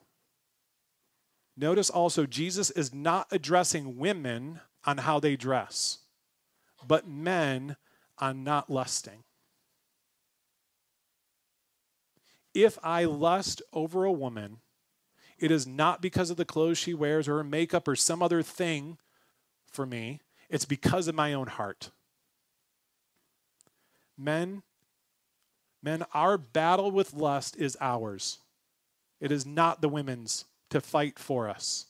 [1.56, 6.00] notice also, Jesus is not addressing women on how they dress,
[6.86, 7.76] but men
[8.18, 9.24] on not lusting.
[12.54, 14.58] If I lust over a woman,
[15.38, 18.42] it is not because of the clothes she wears or her makeup or some other
[18.42, 18.98] thing
[19.66, 20.20] for me.
[20.48, 21.90] It's because of my own heart.
[24.18, 24.62] Men,
[25.82, 28.38] men, our battle with lust is ours.
[29.20, 31.86] It is not the women's to fight for us.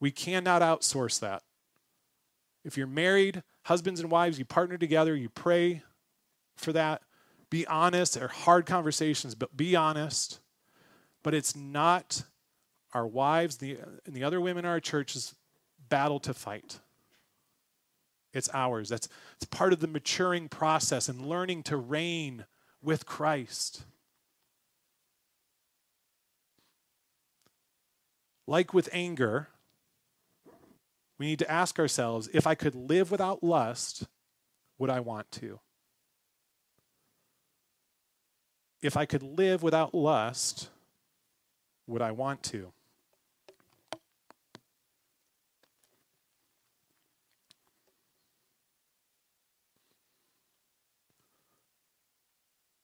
[0.00, 1.42] We cannot outsource that.
[2.64, 5.82] If you're married, husbands and wives, you partner together, you pray
[6.56, 7.02] for that.
[7.54, 8.14] Be honest.
[8.14, 10.40] They're hard conversations, but be honest.
[11.22, 12.24] But it's not
[12.92, 15.36] our wives the, and the other women in our church's
[15.88, 16.80] battle to fight.
[18.32, 18.88] It's ours.
[18.88, 22.46] That's it's part of the maturing process and learning to reign
[22.82, 23.84] with Christ.
[28.48, 29.50] Like with anger,
[31.20, 34.08] we need to ask ourselves if I could live without lust,
[34.76, 35.60] would I want to?
[38.84, 40.68] If I could live without lust,
[41.86, 42.70] would I want to?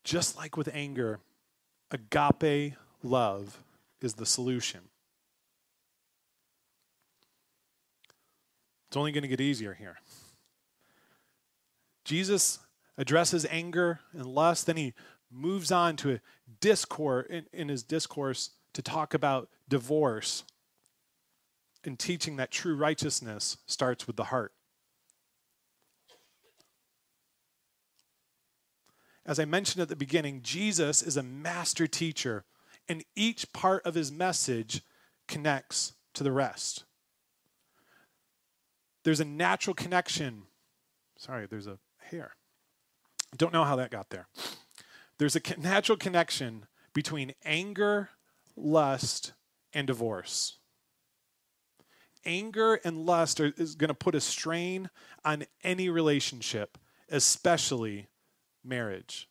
[0.02, 1.20] Just like with anger,
[1.90, 3.62] agape love
[4.00, 4.80] is the solution.
[8.88, 9.98] It's only going to get easier here.
[12.06, 12.58] Jesus
[12.96, 14.94] addresses anger and lust, then he
[15.31, 16.21] moves on to a
[16.61, 20.45] discourse in, in his discourse to talk about divorce
[21.85, 24.53] and teaching that true righteousness starts with the heart.
[29.25, 32.45] As I mentioned at the beginning, Jesus is a master teacher,
[32.88, 34.83] and each part of his message
[35.29, 36.85] connects to the rest.
[39.05, 40.43] There's a natural connection.
[41.16, 42.35] Sorry, there's a hair.
[43.37, 44.27] Don't know how that got there.
[45.20, 48.09] There's a natural connection between anger,
[48.56, 49.35] lust,
[49.70, 50.56] and divorce.
[52.24, 54.88] Anger and lust are, is going to put a strain
[55.22, 56.78] on any relationship,
[57.11, 58.09] especially
[58.64, 59.28] marriage.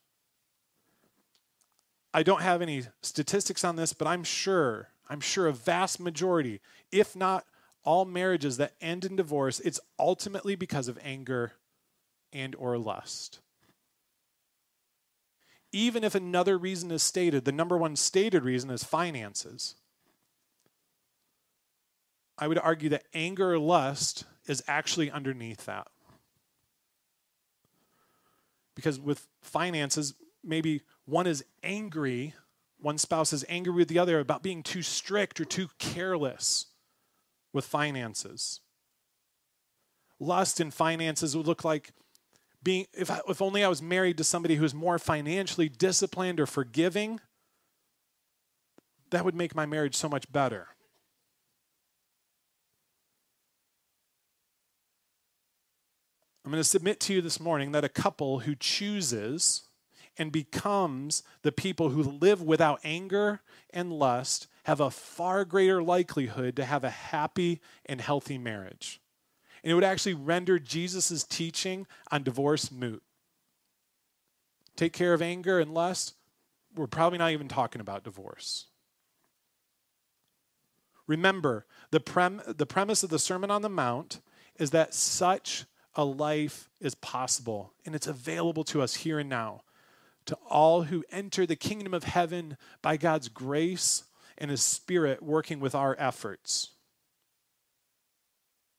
[2.14, 6.62] I don't have any statistics on this, but I'm sure, I'm sure a vast majority,
[6.92, 7.48] if not
[7.84, 11.54] all marriages that end in divorce, it's ultimately because of anger
[12.32, 13.40] and or lust
[15.72, 19.76] even if another reason is stated, the number one stated reason is finances.
[22.38, 25.88] I would argue that anger or lust is actually underneath that.
[28.76, 32.34] Because with finances, maybe one is angry,
[32.80, 36.68] one spouse is angry with the other about being too strict or too careless
[37.52, 38.62] with finances.
[40.20, 41.92] Lust in finances would look like
[42.62, 46.46] being if, I, if only I was married to somebody who's more financially disciplined or
[46.46, 47.20] forgiving,
[49.12, 50.68] that would make my marriage so much better.
[56.46, 59.64] I'm going to submit to you this morning that a couple who chooses
[60.18, 66.56] and becomes the people who live without anger and lust have a far greater likelihood
[66.56, 69.00] to have a happy and healthy marriage.
[69.64, 73.04] And it would actually render Jesus' teaching on divorce moot.
[74.76, 76.14] Take care of anger and lust,
[76.76, 78.68] we're probably not even talking about divorce.
[81.08, 84.22] Remember, the, prem- the premise of the Sermon on the Mount
[84.58, 89.64] is that such a life is possible and it's available to us here and now.
[90.28, 94.04] To all who enter the kingdom of heaven by God's grace
[94.38, 96.70] and His Spirit working with our efforts.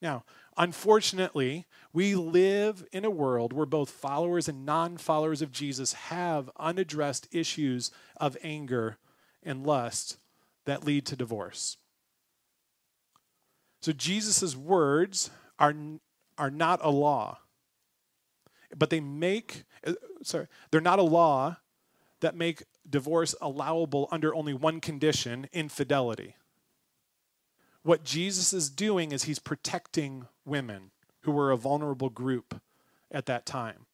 [0.02, 0.24] Now,
[0.56, 6.50] unfortunately, we live in a world where both followers and non followers of Jesus have
[6.58, 8.98] unaddressed issues of anger
[9.42, 10.18] and lust
[10.64, 11.76] that lead to divorce.
[13.80, 15.74] So Jesus' words are,
[16.36, 17.38] are not a law,
[18.76, 21.56] but they make, uh, sorry, they're not a law
[22.20, 26.36] that make divorce allowable under only one condition infidelity.
[27.82, 30.90] What Jesus is doing is he's protecting women
[31.22, 32.60] who were a vulnerable group
[33.10, 33.86] at that time.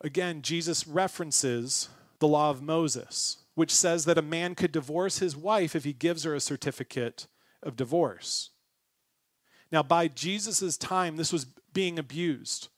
[0.00, 5.36] Again, Jesus references the law of Moses, which says that a man could divorce his
[5.36, 7.26] wife if he gives her a certificate
[7.62, 8.50] of divorce.
[9.70, 12.68] Now, by Jesus' time, this was being abused.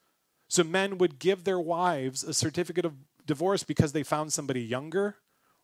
[0.48, 2.94] So men would give their wives a certificate of
[3.24, 5.16] divorce because they found somebody younger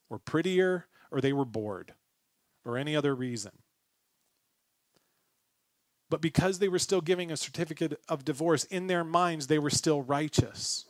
[0.08, 1.92] or prettier or they were bored
[2.68, 3.52] or any other reason.
[6.10, 9.70] But because they were still giving a certificate of divorce, in their minds, they were
[9.70, 10.86] still righteous.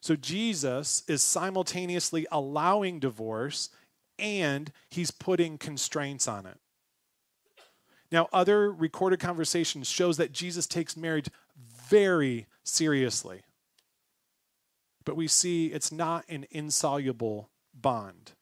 [0.00, 3.70] So Jesus is simultaneously allowing divorce
[4.18, 6.58] and he's putting constraints on it.
[8.12, 11.28] Now, other recorded conversations shows that Jesus takes marriage
[11.88, 13.42] very seriously.
[15.04, 18.33] But we see it's not an insoluble bond.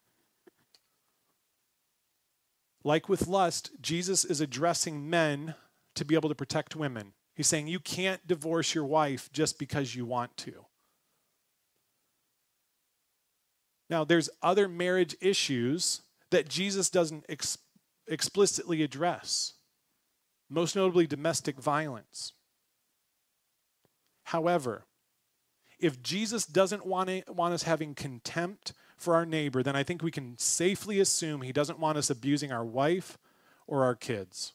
[2.84, 5.54] Like with lust, Jesus is addressing men
[5.94, 7.12] to be able to protect women.
[7.34, 10.66] He's saying you can't divorce your wife just because you want to.
[13.88, 17.58] Now, there's other marriage issues that Jesus doesn't ex-
[18.06, 19.54] explicitly address,
[20.48, 22.32] most notably domestic violence.
[24.24, 24.86] However,
[25.78, 28.72] if Jesus doesn't want, it, want us having contempt
[29.02, 32.52] for our neighbor, then I think we can safely assume he doesn't want us abusing
[32.52, 33.18] our wife
[33.66, 34.52] or our kids.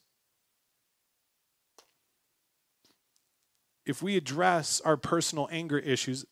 [3.85, 6.25] If we address our personal anger issues,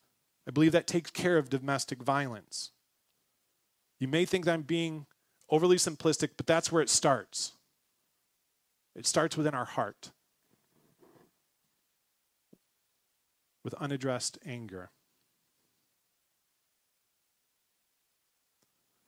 [0.48, 2.72] I believe that takes care of domestic violence.
[4.00, 5.06] You may think that I'm being
[5.50, 7.54] overly simplistic, but that's where it starts.
[8.96, 10.12] It starts within our heart
[13.64, 14.92] with unaddressed anger.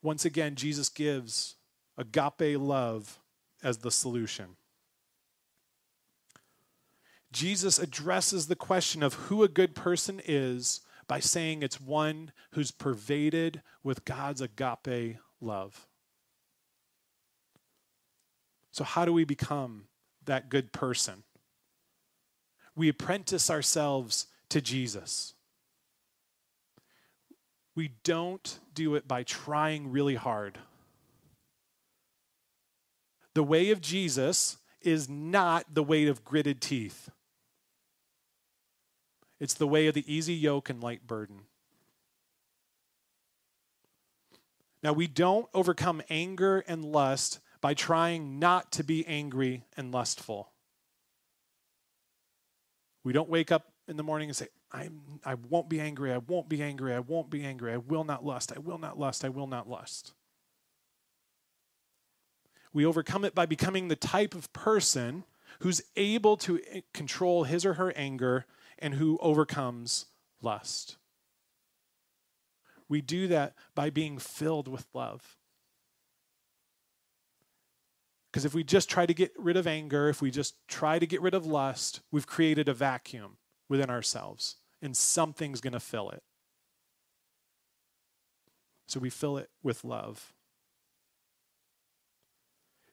[0.02, 1.56] Once again, Jesus gives
[1.98, 3.20] agape love
[3.64, 4.56] as the solution.
[7.32, 12.72] Jesus addresses the question of who a good person is by saying it's one who's
[12.72, 15.88] pervaded with God's agape love.
[18.72, 19.86] So, how do we become
[20.26, 21.24] that good person?
[22.76, 25.34] We apprentice ourselves to Jesus.
[27.78, 30.58] We don't do it by trying really hard.
[33.36, 37.12] The way of Jesus is not the way of gritted teeth.
[39.40, 41.42] It's the way of the easy yoke and light burden.
[44.82, 50.50] Now, we don't overcome anger and lust by trying not to be angry and lustful.
[53.04, 56.18] We don't wake up in the morning and say, I'm, I won't be angry, I
[56.18, 59.24] won't be angry, I won't be angry, I will not lust, I will not lust,
[59.24, 60.14] I will not lust.
[62.74, 65.24] We overcome it by becoming the type of person
[65.60, 68.46] who's able to eh, control his or her anger
[68.78, 70.06] and who overcomes
[70.42, 70.98] lust.
[72.90, 75.38] We do that by being filled with love.
[78.32, 81.08] Because if we just try to get rid of anger, if we just try to
[81.08, 83.38] get rid of lust, we've created a vacuum
[83.70, 86.24] within ourselves, and something's going to fill it.
[88.88, 90.34] So we fill it with love.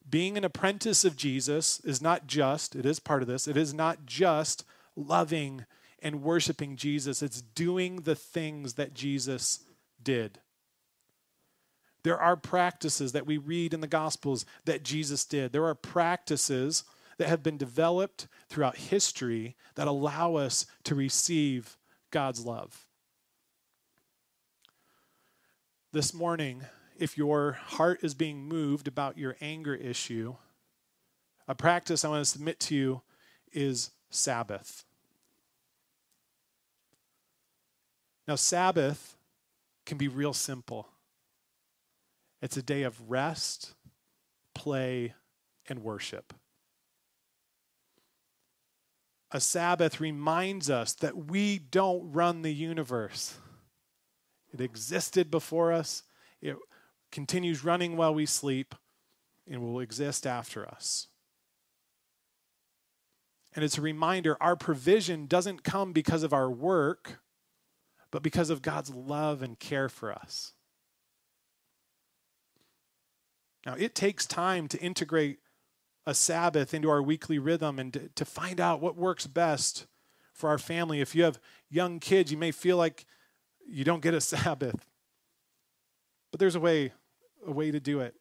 [0.09, 3.72] Being an apprentice of Jesus is not just, it is part of this, it is
[3.72, 4.64] not just
[4.97, 5.64] loving
[6.03, 9.61] and worshiping Jesus, it's doing the things that Jesus
[10.03, 10.41] did.
[12.03, 15.53] There are practices that we read in the Gospels that Jesus did.
[15.53, 16.85] There are practices
[17.19, 21.77] that have been developed throughout history that allow us to receive
[22.11, 22.87] God's love.
[25.93, 26.62] This morning,
[26.99, 30.35] if your heart is being moved about your anger issue,
[31.47, 33.03] a practice I want to submit to you
[33.53, 34.85] is Sabbath.
[38.27, 39.17] Now, Sabbath
[39.85, 40.89] can be real simple.
[42.41, 43.75] It's a day of rest,
[44.55, 45.15] play,
[45.69, 46.33] and worship.
[49.35, 53.37] A Sabbath reminds us that we don't run the universe.
[54.53, 56.05] It existed before us,
[56.41, 56.57] it
[57.11, 58.76] continues running while we sleep,
[59.51, 61.09] and will exist after us.
[63.57, 67.18] And it's a reminder our provision doesn't come because of our work,
[68.12, 70.53] but because of God's love and care for us.
[73.66, 75.39] Now, it takes time to integrate
[76.07, 79.86] a Sabbath into our weekly rhythm and to, find out what works best
[80.32, 81.00] for our family.
[81.00, 81.38] If you have
[81.70, 83.07] young kids, you may feel like
[83.66, 84.86] you don't get a Sabbath.
[86.30, 86.92] But there's a way,
[87.46, 88.14] a way to do it.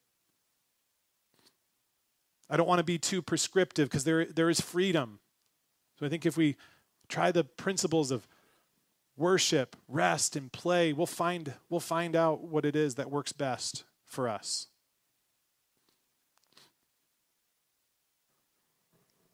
[2.50, 5.20] I don't want to be too prescriptive because there, there is freedom.
[6.00, 6.56] So I think if we
[7.08, 8.28] try the principles of
[9.18, 13.84] worship, rest, and play, we'll find, we'll find out what it is that works best
[14.06, 14.68] for us.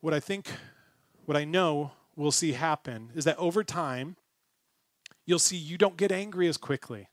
[0.02, 0.50] What I think,
[1.26, 4.16] what I know we'll see happen is that over time,
[5.26, 7.10] you'll see you don't get angry as quickly,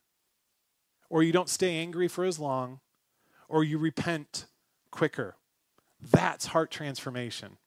[1.11, 2.80] or you don't stay angry for as long,
[3.49, 4.47] or you repent
[4.91, 5.37] quicker.
[6.01, 7.59] That's heart transformation.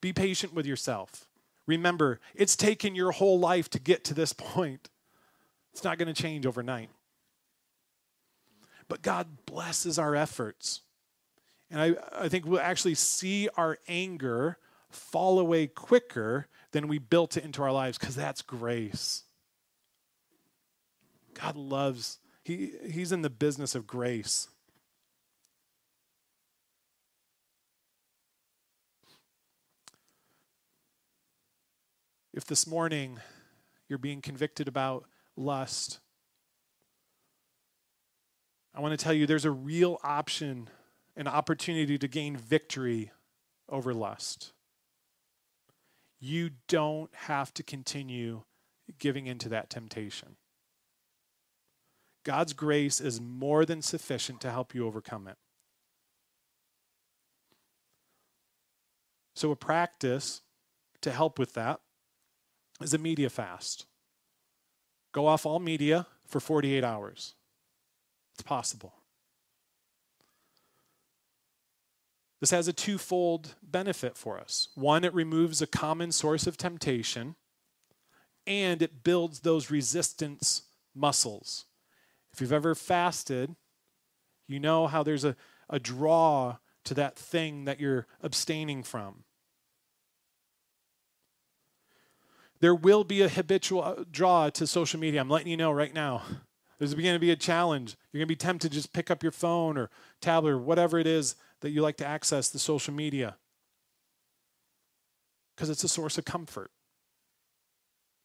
[0.00, 1.26] Be patient with yourself.
[1.66, 4.90] Remember, it's taken your whole life to get to this point.
[5.72, 6.90] It's not going to change overnight.
[8.88, 10.82] But God blesses our efforts.
[11.72, 14.58] And I, I think we'll actually see our anger
[14.90, 19.24] fall away quicker than we built it into our lives because that's grace.
[21.34, 24.48] God loves, he, He's in the business of grace.
[32.34, 33.18] If this morning
[33.88, 35.04] you're being convicted about
[35.36, 36.00] lust,
[38.74, 40.68] I want to tell you there's a real option,
[41.16, 43.10] an opportunity to gain victory
[43.68, 44.52] over lust.
[46.20, 48.42] You don't have to continue
[48.98, 50.36] giving into that temptation.
[52.24, 55.36] God's grace is more than sufficient to help you overcome it.
[59.34, 60.42] So, a practice
[61.00, 61.80] to help with that
[62.80, 63.86] is a media fast.
[65.12, 67.34] Go off all media for 48 hours.
[68.34, 68.94] It's possible.
[72.42, 74.66] This has a twofold benefit for us.
[74.74, 77.36] One, it removes a common source of temptation,
[78.48, 80.62] and it builds those resistance
[80.92, 81.66] muscles.
[82.32, 83.54] If you've ever fasted,
[84.48, 85.36] you know how there's a,
[85.70, 89.22] a draw to that thing that you're abstaining from.
[92.58, 95.20] There will be a habitual uh, draw to social media.
[95.20, 96.24] I'm letting you know right now.
[96.82, 97.96] There's going to be a challenge.
[98.10, 99.88] You're going to be tempted to just pick up your phone or
[100.20, 103.36] tablet or whatever it is that you like to access the social media
[105.54, 106.72] because it's a source of comfort.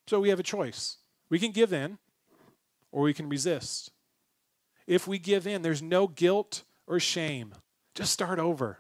[0.08, 0.98] So we have a choice.
[1.30, 2.00] We can give in
[2.92, 3.92] or we can resist.
[4.88, 7.54] If we give in, there's no guilt or shame.
[7.94, 8.80] Just start over.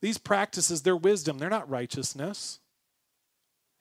[0.00, 2.58] These practices, they're wisdom, they're not righteousness.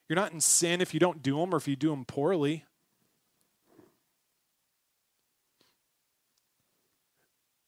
[0.08, 2.66] You're not in sin if you don't do them or if you do them poorly.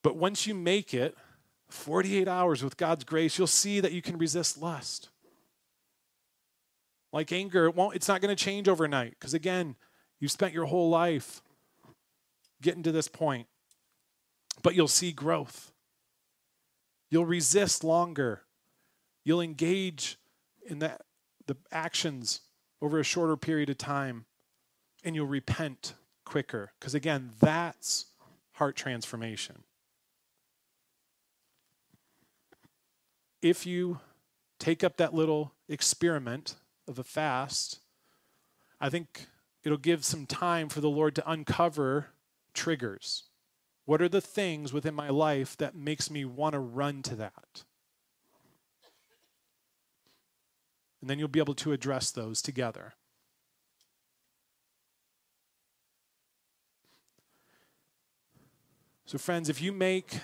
[0.07, 1.17] But once you make it
[1.67, 5.09] 48 hours with God's grace, you'll see that you can resist lust.
[7.11, 9.75] Like anger, it won't, it's not going to change overnight because, again,
[10.21, 11.41] you've spent your whole life
[12.61, 13.47] getting to this point.
[14.63, 15.73] But you'll see growth.
[17.09, 18.43] You'll resist longer.
[19.25, 20.17] You'll engage
[20.65, 20.97] in the
[21.69, 22.39] actions
[22.81, 24.23] over a shorter period of time
[25.03, 26.71] and you'll repent quicker.
[26.79, 28.05] Because again, that's
[28.53, 29.63] heart transformation.
[33.41, 33.99] If you
[34.59, 36.55] take up that little experiment
[36.87, 37.79] of a fast,
[38.79, 39.27] I think
[39.63, 42.07] it'll give some time for the Lord to uncover
[42.53, 43.23] triggers.
[43.85, 47.63] What are the things within my life that makes me want to run to that?
[50.99, 52.95] And then you'll be able to address those together.
[59.05, 60.19] So, friends, if you make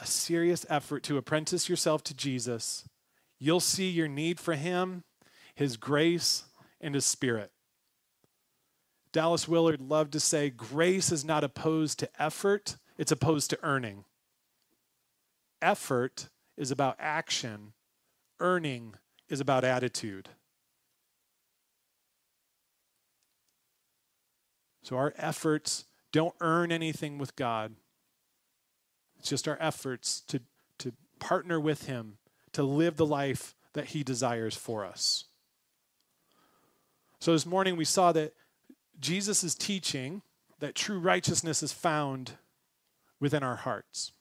[0.00, 2.88] a serious effort to apprentice yourself to Jesus,
[3.38, 5.04] you'll see your need for Him,
[5.54, 6.44] His grace,
[6.80, 7.50] and His Spirit.
[9.12, 14.04] Dallas Willard loved to say, Grace is not opposed to effort, it's opposed to earning.
[15.60, 17.72] Effort is about action,
[18.38, 18.94] earning
[19.28, 20.28] is about attitude.
[24.82, 27.74] So our efforts don't earn anything with God.
[29.18, 30.40] It's just our efforts to,
[30.78, 32.18] to partner with Him
[32.52, 35.24] to live the life that He desires for us.
[37.20, 38.34] So this morning we saw that
[39.00, 40.22] Jesus is teaching
[40.60, 42.32] that true righteousness is found
[43.20, 44.12] within our hearts.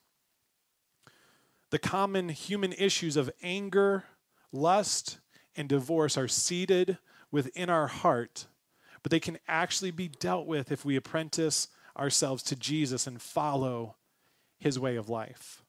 [1.70, 4.06] The common human issues of anger,
[4.52, 5.20] lust,
[5.56, 6.98] and divorce are seated
[7.32, 8.48] within our heart,
[9.04, 11.68] but they can actually be dealt with if we apprentice
[11.98, 13.96] ourselves to Jesus and follow
[14.60, 15.64] his way of life.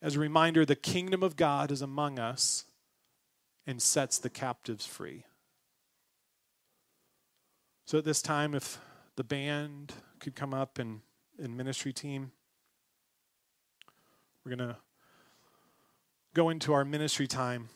[0.00, 2.66] As a reminder, the kingdom of God is among us
[3.66, 5.24] and sets the captives free.
[7.86, 8.78] So at this time, if
[9.16, 11.00] the band could come up and,
[11.38, 12.32] and ministry team,
[14.44, 14.76] we're going to
[16.34, 17.68] go into our ministry time.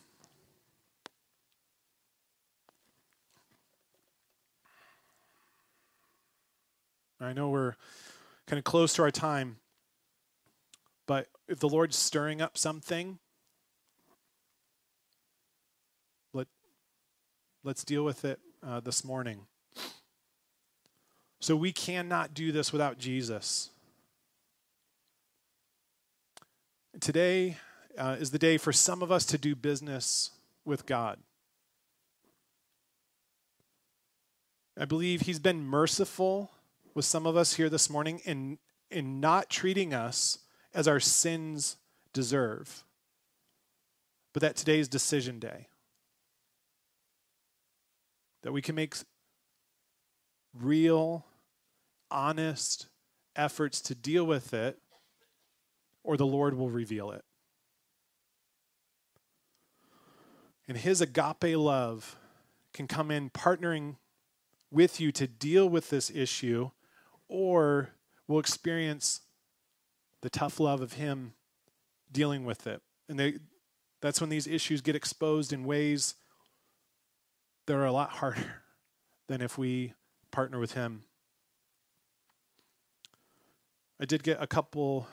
[7.21, 7.75] I know we're
[8.47, 9.57] kind of close to our time,
[11.07, 13.19] but if the Lord's stirring up something,
[16.33, 16.47] let,
[17.65, 19.41] let's deal with it uh, this morning.
[21.41, 23.71] So we cannot do this without Jesus.
[27.01, 27.57] Today
[27.97, 30.31] uh, is the day for some of us to do business
[30.65, 31.19] with God.
[34.79, 36.53] I believe He's been merciful
[36.99, 38.59] with some of us here this morning in,
[38.91, 40.39] in not treating us
[40.75, 41.77] as our sins
[42.13, 42.83] deserve,
[44.33, 45.69] but that today is decision day.
[48.43, 48.97] That we can make
[50.53, 51.25] real,
[52.11, 52.89] honest
[53.37, 54.77] efforts to deal with it,
[56.03, 57.25] or the Lord will reveal it.
[60.67, 62.17] And His agape love
[62.75, 63.99] can come in partnering
[64.73, 66.73] with you to deal with this issue,
[67.29, 67.91] or
[68.27, 69.21] we'll experience
[70.21, 71.33] the tough love of Him
[72.11, 72.83] dealing with it.
[73.09, 73.35] And they,
[74.01, 76.15] that's when these issues get exposed in ways
[77.67, 78.63] that are a lot harder
[79.29, 79.95] than if we
[80.31, 81.03] partner with Him.
[84.01, 85.09] I did get a couple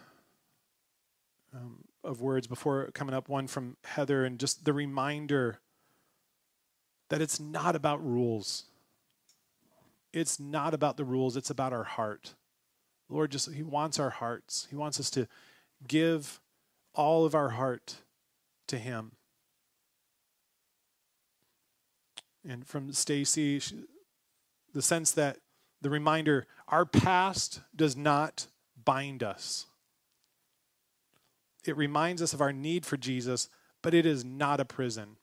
[1.54, 5.60] um, of words before coming up, one from Heather, and just the reminder
[7.10, 8.66] that it's not about rules.
[10.16, 12.36] It's not about the rules, it's about our heart.
[13.10, 14.66] Lord just, He wants our hearts.
[14.70, 15.28] He wants us to
[15.86, 16.40] give
[16.94, 17.98] all of our heart
[18.68, 19.12] to Him.
[22.48, 23.62] And from Stacy,
[24.74, 25.40] the sense that
[25.82, 28.48] the reminder our past does not
[28.86, 29.66] bind us.
[31.66, 33.50] It reminds us of our need for Jesus,
[33.82, 35.18] but it is not a prison.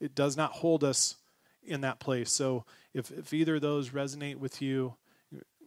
[0.00, 1.16] It does not hold us
[1.64, 2.30] in that place.
[2.30, 4.94] So if, if either of those resonate with you,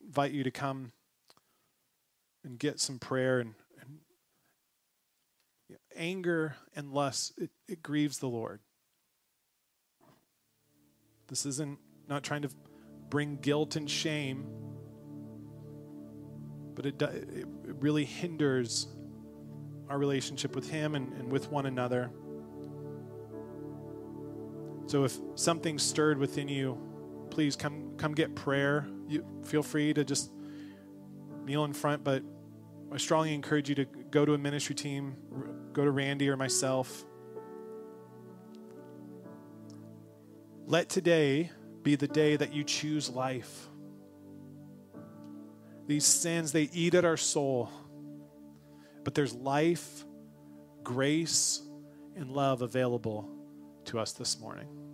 [0.05, 0.91] invite you to come
[2.43, 3.99] and get some prayer and, and
[5.95, 8.59] anger and lust, it, it grieves the Lord.
[11.27, 12.49] This isn't not trying to
[13.09, 14.45] bring guilt and shame,
[16.75, 17.47] but it, it
[17.79, 18.87] really hinders
[19.89, 22.11] our relationship with Him and, and with one another.
[24.87, 26.77] So if something's stirred within you,
[27.31, 28.87] please come come get prayer.
[29.07, 30.31] You feel free to just
[31.43, 32.23] kneel in front, but
[32.91, 35.15] I strongly encourage you to go to a ministry team,
[35.73, 37.03] go to Randy or myself.
[40.67, 41.51] Let today
[41.83, 43.67] be the day that you choose life.
[45.87, 47.69] These sins, they eat at our soul.
[49.03, 50.03] But there's life,
[50.83, 51.61] grace,
[52.15, 53.34] and love available
[53.85, 54.84] to us this morning.